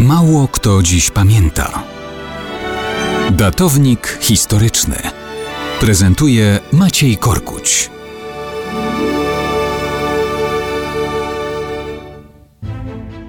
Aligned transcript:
Mało 0.00 0.48
kto 0.48 0.82
dziś 0.82 1.10
pamięta. 1.10 1.82
Datownik 3.30 4.18
historyczny 4.20 4.96
prezentuje 5.80 6.58
Maciej 6.72 7.16
Korkuć. 7.16 7.90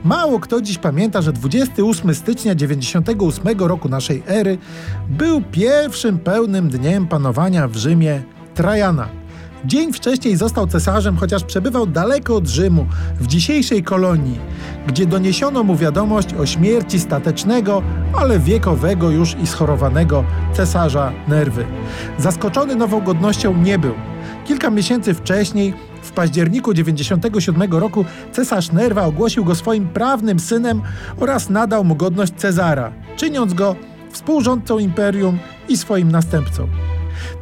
Mało 0.04 0.40
kto 0.40 0.62
dziś 0.62 0.78
pamięta, 0.78 1.22
że 1.22 1.34
28 1.34 2.16
stycznia 2.16 2.56
98 2.56 3.60
roku 3.60 3.90
naszej 3.90 4.24
ery 4.28 4.58
był 5.10 5.42
pierwszym 5.42 6.20
pełnym 6.20 6.70
dniem 6.70 7.08
panowania 7.08 7.68
w 7.68 7.76
Rzymie 7.76 8.24
Trajana. 8.56 9.21
Dzień 9.66 9.94
wcześniej 9.94 10.36
został 10.36 10.68
cesarzem, 10.68 11.18
chociaż 11.18 11.44
przebywał 11.44 11.88
daleko 11.88 12.36
od 12.36 12.48
Rzymu, 12.48 12.86
w 13.20 13.28
dzisiejszej 13.28 13.84
kolonii, 13.84 14.40
gdzie 14.88 15.06
doniesiono 15.06 15.64
mu 15.64 15.76
wiadomość 15.76 16.34
o 16.34 16.46
śmierci 16.46 17.00
statecznego, 17.00 17.84
ale 18.14 18.40
wiekowego 18.40 19.10
już 19.10 19.36
i 19.44 19.48
schorowanego 19.48 20.24
cesarza 20.54 21.12
Nerwy. 21.28 21.66
Zaskoczony 22.18 22.76
nową 22.76 23.02
godnością 23.02 23.58
nie 23.58 23.80
był. 23.80 23.94
Kilka 24.46 24.70
miesięcy 24.70 25.14
wcześniej, 25.14 25.74
w 26.02 26.12
październiku 26.12 26.74
97 26.74 27.72
roku, 27.72 28.06
cesarz 28.32 28.72
Nerwa 28.72 29.06
ogłosił 29.06 29.46
go 29.46 29.56
swoim 29.56 29.90
prawnym 29.90 30.40
synem 30.40 30.82
oraz 31.20 31.50
nadał 31.50 31.84
mu 31.84 31.96
godność 31.96 32.34
Cezara, 32.38 32.92
czyniąc 33.16 33.54
go 33.54 33.76
współrządcą 34.12 34.80
imperium 34.80 35.40
i 35.70 35.78
swoim 35.78 36.12
następcą. 36.12 36.68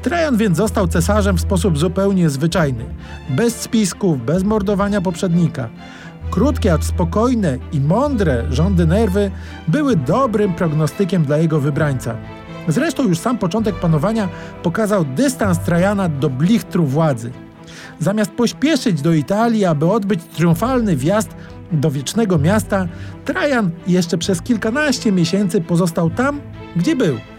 Trajan 0.02 0.38
więc 0.38 0.58
został 0.58 0.88
cesarzem 0.88 1.38
w 1.38 1.42
sposób 1.42 1.78
zupełnie 1.78 2.30
zwyczajny, 2.30 2.86
bez 3.30 3.56
spisków, 3.62 4.26
bez 4.26 4.44
mordowania 4.44 5.02
poprzednika. 5.02 5.70
Krótkie, 6.32 6.74
acz 6.74 6.84
spokojne 6.84 7.58
i 7.72 7.82
mądre 7.82 8.46
rządy 8.50 8.86
nerwy 8.86 9.32
były 9.68 9.96
dobrym 9.96 10.54
prognostykiem 10.54 11.26
dla 11.26 11.38
jego 11.38 11.60
wybrańca. 11.60 12.16
Zresztą 12.68 13.04
już 13.04 13.20
sam 13.20 13.38
początek 13.38 13.76
panowania 13.76 14.30
pokazał 14.64 15.06
dystans 15.06 15.60
Trajana 15.60 16.10
do 16.10 16.30
blichtru 16.30 16.86
władzy. 16.86 17.32
Zamiast 18.00 18.32
pośpieszyć 18.32 19.02
do 19.02 19.14
Italii, 19.14 19.66
aby 19.66 19.92
odbyć 19.92 20.24
triumfalny 20.24 20.96
wjazd 20.96 21.30
do 21.72 21.92
wiecznego 21.92 22.38
miasta, 22.38 22.88
Trajan 23.26 23.72
jeszcze 23.88 24.18
przez 24.18 24.42
kilkanaście 24.42 25.12
miesięcy 25.12 25.62
pozostał 25.62 26.10
tam, 26.10 26.42
gdzie 26.76 26.96
był– 26.96 27.18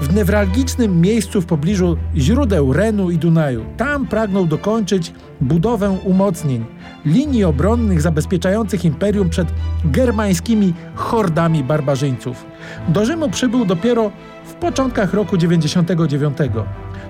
w 0.00 0.14
newralgicznym 0.14 1.00
miejscu 1.00 1.40
w 1.40 1.46
pobliżu 1.46 1.96
źródeł 2.16 2.72
Renu 2.72 3.10
i 3.10 3.18
Dunaju. 3.18 3.64
Tam 3.76 4.06
pragnął 4.06 4.46
dokończyć 4.46 5.12
budowę 5.40 5.90
umocnień, 5.90 6.64
linii 7.06 7.44
obronnych 7.44 8.00
zabezpieczających 8.00 8.84
imperium 8.84 9.30
przed 9.30 9.48
germańskimi 9.84 10.74
hordami 10.94 11.64
barbarzyńców. 11.64 12.44
Do 12.88 13.04
Rzymu 13.04 13.30
przybył 13.30 13.64
dopiero 13.64 14.10
w 14.44 14.54
początkach 14.54 15.14
roku 15.14 15.36
99. 15.36 16.38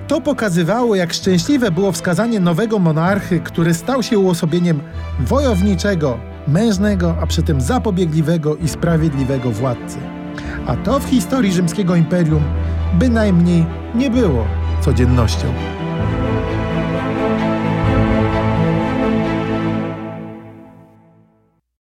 To 0.09 0.21
pokazywało, 0.21 0.95
jak 0.95 1.13
szczęśliwe 1.13 1.71
było 1.71 1.93
wskazanie 1.93 2.41
nowego 2.41 2.79
monarchy, 2.79 3.41
który 3.41 3.75
stał 3.75 4.03
się 4.03 4.19
uosobieniem 4.19 4.81
wojowniczego, 5.21 6.19
mężnego, 6.49 7.17
a 7.23 7.27
przy 7.27 7.43
tym 7.43 7.61
zapobiegliwego 7.61 8.57
i 8.57 8.69
sprawiedliwego 8.69 9.51
władcy. 9.51 9.99
A 10.67 10.77
to 10.77 11.01
w 11.01 11.05
historii 11.05 11.53
rzymskiego 11.53 11.97
imperium 11.97 12.43
bynajmniej 12.95 13.67
nie 13.95 14.11
było 14.11 14.47
codziennością. 14.81 15.47